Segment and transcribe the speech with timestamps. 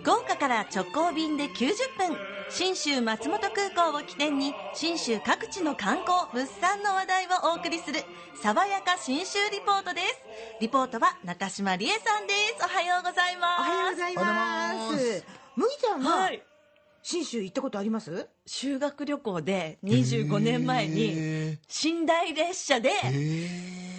[0.00, 2.16] 福岡から直行便で90分。
[2.50, 8.00] 信州松本空港を起点に信州各地の観光物産の話題をお送りする
[8.42, 10.06] 爽やか信州リポートです。
[10.60, 12.64] リポートは中島理恵さんです。
[12.64, 13.60] おはようございます。
[13.60, 15.24] おはようございます。
[15.56, 16.42] 麦ちゃんははい。
[17.02, 18.28] 信州行ったことあります？
[18.46, 22.90] 修学旅行で25年前にへ寝台列車で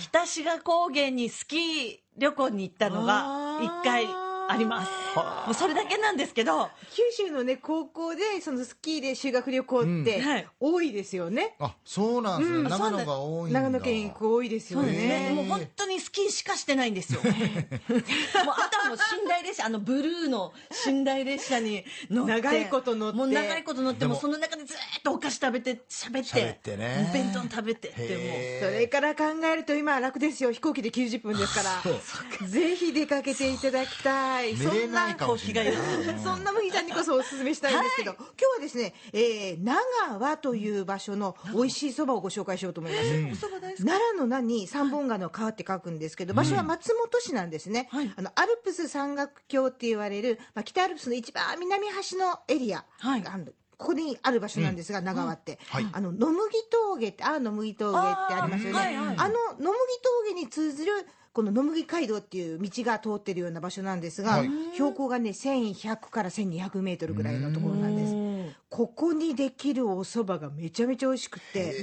[0.00, 4.06] 北志賀高原にスキー旅行に行ったのが1回
[4.52, 4.90] あります。
[5.14, 6.68] はもうそれだけなんですけど。
[6.94, 10.22] 九州のね高校でそのスキーで修学旅行って
[10.60, 11.56] 多いですよね。
[11.58, 13.60] あそうなんですね、うん長野が多いんだ。
[13.60, 15.30] 長野県行く多いですよそうですね。
[15.30, 15.34] ね。
[15.34, 17.20] もう本当にスキーしかしてないんですよ。
[17.22, 20.52] もうあとはもう寝台列車あのブルーの
[20.86, 22.32] 寝台列車に乗って。
[22.32, 23.18] 長いこと乗って。
[23.18, 24.14] もう長いこと乗ってでも。
[24.14, 25.12] もその中でずーっと
[25.42, 27.06] 食べて喋って喋ってね。
[27.10, 30.52] お弁当食べてってへそれから考えると今は楽ですよ。
[30.52, 32.48] 飛行機で90分ですから。
[32.48, 34.56] ぜひ出かけていただきたい。
[34.56, 43.46] 寝れないかもしれないそんななそんな麦ちゃんにこそお勧めしたいんですけど、今日はですね、えー、長和という場所の美味しいそばをご紹介しようと思います、
[43.84, 48.12] 奈良の名に三本川の川って書くんですけど場所は松本市なんですね、はい。
[48.14, 53.22] あのアルプス山岳橋って言われる、まあ、北アルプスの一番南端のエリア、はい
[53.82, 55.86] ここにある場所なんですが、長和って、はい。
[55.92, 58.78] あの野麦峠ってあ野麦峠ってありますよね。
[58.78, 59.76] はいはいあの野麦
[60.24, 60.92] 峠に通ずる
[61.32, 64.50] この野麦街道っていう道が通ってるような場所なんですが、はい。
[64.74, 68.56] 標高がね1100から1200メートルぐらいのところなんです。
[68.68, 71.74] ここにできるお蕎麦がめちゃめちゃ美味しくて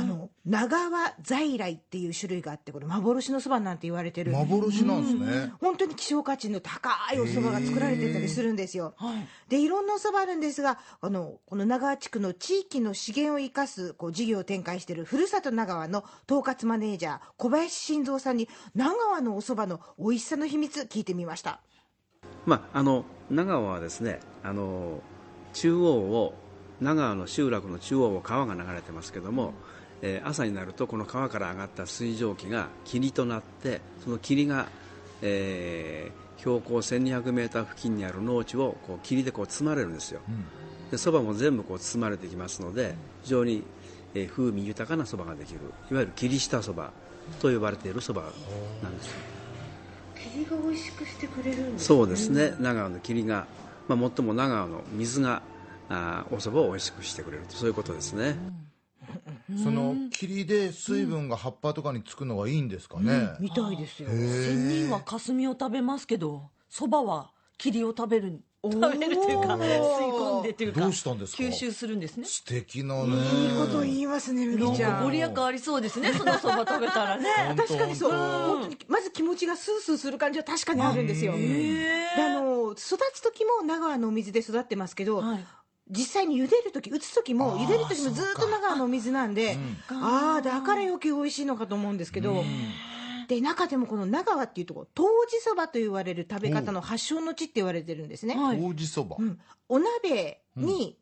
[0.00, 4.32] あの長和在来っていう種類があってこれ幻の蕎麦なんて言われてる。
[4.32, 8.94] 幻なんですね、本当に希少価値の高いお蕎麦が作られてたりするんですよ。
[8.96, 9.28] はい。
[9.48, 21.60] でいろんなお蕎麦あるんですがあのこの長和地区の地域の資源を生かすこう事業を展開しているふるさと長和の統括マネージャー小林晋三さんに長和のお蕎麦の美味しさの秘密聞いてみました。
[22.46, 25.00] まあ、あの長和はですねあの
[25.52, 26.34] 中央を
[26.80, 29.52] 長和の集落の中央を川が流れてますけども、
[30.02, 34.68] えー朝になるとこの川から上がった水蒸気が霧となってその霧が、
[35.22, 40.20] えー標高1200メーター付近にある農地をこう霧でこう包まれるんですよ。
[40.90, 42.94] で蕎麦も全部こう包まれてきますので
[43.24, 43.62] 非常に、
[44.14, 45.60] えー風味豊かな蕎麦ができる。
[45.90, 46.88] いわゆる霧下蕎麦
[47.40, 48.26] と呼ばれている蕎麦
[48.82, 49.14] なんです。
[50.32, 52.54] 霧が美味しくしてくれるんそうですね。
[52.58, 53.46] 長野の霧が、
[53.86, 55.42] まあ、最も長野の水が
[55.90, 57.54] あーお蕎麦を美味しくしてくれると。
[57.54, 58.38] そういうことですね、
[59.62, 64.08] その霧で水分が葉っぱとかにつくのがいいんですかね、みたいですよ。
[64.08, 68.40] 仙人は霞を食べますけどそばは霧を食べる。
[68.62, 71.42] 食べるというか吸い込んでというかどうしたんですか？
[71.42, 72.26] 吸収するんですね。
[72.26, 73.14] 素敵なね。
[73.14, 74.98] いいこと言いますね、みなんきちゃん。
[74.98, 77.54] かご利益ありそうですね そのそば食べたらね。
[77.56, 78.18] 確かにそう、本
[78.58, 81.32] 本当にまず気持ちがスースーする感じは確かにあるんですよ。
[81.32, 85.46] あの育つ時も長和のお水で育ってますけど、はい
[85.90, 89.58] 実際に茹でる時打つ時も茹でる時もずっと長和のお水なんで
[89.88, 92.44] ああだから余計美味しいのかと思うんですけど、
[93.28, 98.34] で中でもこの長和っていうところ湯治そばと言われる食べ方の発祥の地って言われてるんですね。
[98.36, 100.96] はい麹そば、うんお鍋に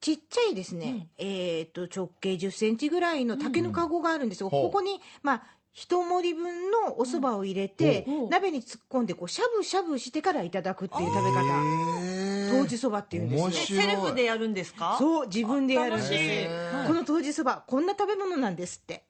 [0.00, 5.42] ちっちゃいですね、えっ、と直径10センチぐらいの竹の籠があるんですよ、ほうここにまあ
[5.72, 13.82] 一盛り分のお蕎麦を入れて、うん鍋に突っ込んでこうしゃぶしゃぶしてからいただくっていう食べ方へー湯治そばっていうんですね面白い。
[13.82, 14.96] セルフでやるんですか？
[14.98, 16.86] そう自分でやるんです。
[16.86, 19.04] この湯治そばこんな食べ物なんですって。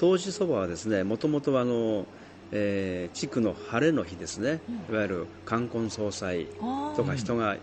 [0.00, 2.06] 湯治そばはですねもともとはあの、
[2.52, 4.60] えー地区の晴れの日ですね、
[4.90, 6.46] いわゆる冠婚葬祭
[6.96, 7.56] とか人が、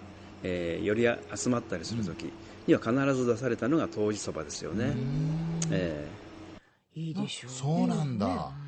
[0.43, 2.31] えーより集まったりする時
[2.67, 4.93] には必ず出されたのが湯治そばですよね、
[5.71, 6.07] え
[6.95, 7.51] いいでしょう。
[7.51, 8.62] そうなんだ、へー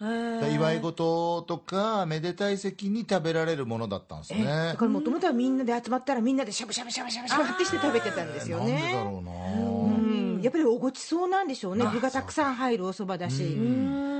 [0.00, 4.44] 祝い事とかめでたい席に食べられるものだったんですね。
[4.44, 10.40] だからもともとはみんなで集まったらみんなでしゃぶしゃぶしゃぶしゃぶしゃぶってして食べてたんですよなんでだねろうな、うん。
[10.40, 11.84] やっぱりおごちそうなんでしょうね。
[11.92, 13.58] 具がたくさん入るお蕎麦だし。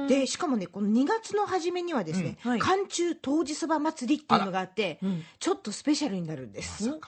[0.09, 2.51] でしかもねこの2月の初めにはですね、うん。
[2.53, 2.61] はい。
[2.61, 4.99] 寒中湯治そば祭りっていうのがあって
[5.39, 6.99] ちょっとスペシャルになるんです、ー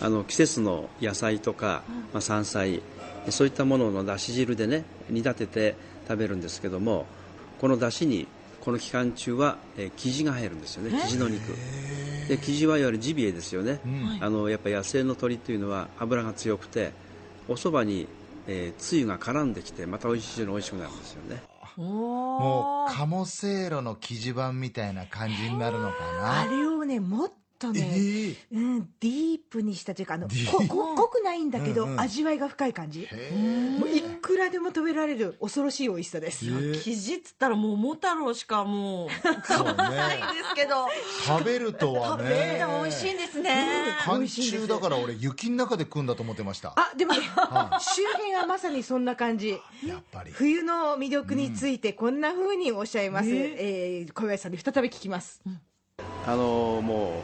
[0.00, 1.82] あの季節の野菜とか、
[2.12, 2.82] まあ、山菜
[3.28, 5.74] そういったもののだし汁でね煮立てて
[6.08, 7.06] 食べるんですけども
[7.62, 8.26] このだしに
[8.60, 10.90] この期間中は、えー、生地が入るんですよね。
[10.90, 11.56] 生地の肉。
[12.28, 13.80] で生地はいわゆるジビエですよね、
[14.20, 16.92] あのやっぱ野生の鶏というのは脂が強くて
[17.48, 18.08] お蕎麦に、
[18.48, 21.42] えーつゆが絡んできてまた美味しいの美味しくなるんですよね。
[21.76, 26.40] もう鴨せいろの生地版みたいな感じになるのかな。
[26.40, 27.30] あれをねもっ
[27.62, 28.36] とね、えー。
[28.52, 32.00] うん、ディープにしたというかあのここ濃くないんだけど、うんうん。
[32.00, 33.08] 味わいが深い感じ。
[33.78, 36.74] もういくらでも食べられる恐ろしい美味しさです、ー。
[36.80, 39.08] 生地っつったら桃太郎しかもう
[39.44, 39.74] そうね。
[39.74, 40.86] ないんですけど。
[41.26, 43.66] 食べるとは食べるねの美味しいんですね。
[44.04, 46.74] 寒中だから俺雪の中で食うんだと思ってました。
[46.76, 49.50] あでもね、周辺はまさにそんな感じ。
[49.86, 50.32] やっぱり。
[50.32, 55.40] 冬の魅力についてこんな風におっしゃいます、えー小林さんに再び聞きます、
[56.24, 57.20] あのも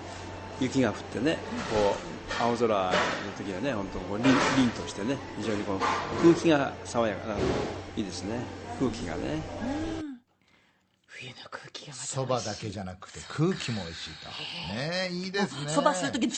[0.60, 1.38] う雪が降ってね
[1.70, 2.00] こ
[2.38, 2.92] う青空
[3.24, 4.24] の時はね本当こう凛
[4.56, 5.78] 凛としてね非常にこう
[6.20, 7.38] 空気が爽やかな
[7.96, 8.46] いいですね。
[8.78, 9.42] 空気がね。
[11.06, 14.28] 冬の空気がまたそばだけじゃなくて空気も美味しいと。
[14.74, 15.68] ねいいですね。
[15.68, 16.28] そばするとき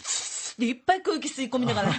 [0.61, 1.93] にいっぱい空気吸い込みながら。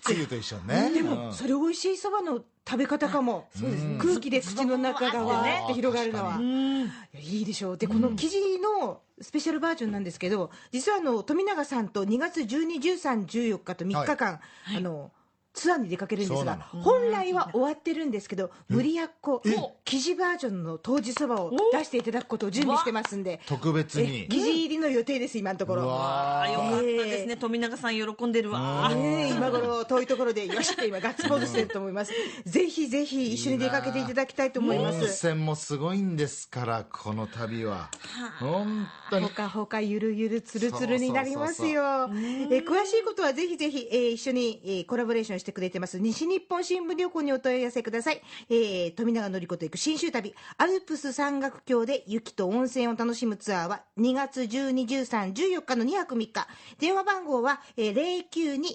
[0.00, 3.96] つゆと一緒にねでもそれ美味しいそばの食べ方かも、そうですね。
[3.98, 7.78] 空気で口の中がわーって広がるのは、いやいいでしょう。
[7.78, 14.40] でこの生地のスペシャルバージョンなんですけど実はあの富永さんと2月12、13、14日と3日間、
[14.76, 15.12] あの
[15.56, 19.42] ツアーに出かけるんですが本来は終わってるんですけど無理やっこ
[19.84, 23.40] 生地バージョンの当時そばを出していただくことを準備してますんで。
[23.46, 25.82] 特別えに生地入りの予定です今のところ。
[25.82, 27.36] うわあよかったですね。
[27.36, 28.90] 富永さん喜んでるわ。
[28.92, 32.12] 今頃遠いところでよしって今ガッツポーズしてると思います。
[32.44, 37.90] ぜひぜひ一緒に出かけていただきたいと思いま温す泉もすごいんですからこの旅は。
[38.40, 39.26] 本当に。
[39.26, 42.08] ほかほかゆるゆるつるつるになりますよ。
[42.50, 45.98] え詳しいことはぜひぜひ、えー一緒に、えーコラボレーションしてくれてます。
[45.98, 50.34] 西日本新聞旅行にお問い合わせください、えー富永典子と行く新州旅。
[50.58, 56.46] アルプス山岳橋で雪と温泉を楽しむツアーは2月12、13、14日の2泊3日。
[56.78, 58.24] 電話番号は、えー、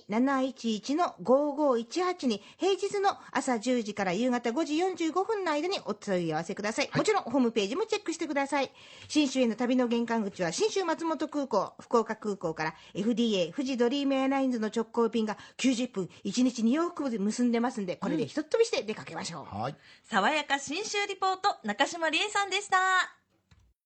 [0.10, 8.72] 092-711の5518に平日の朝10時から夕方5時45分の間にお問い合わせください、もちろんホームページもチェックしてください。
[9.08, 19.76] 新州への旅の玄関口は新州松本空港福岡空港から FDA 富士ドリームエアラインズの直行便が90分1日2往復で結んでますんでこれでひとっ飛びして出かけましょう、はい。
[20.04, 23.21] 爽やか新州リポート中島理恵さんでした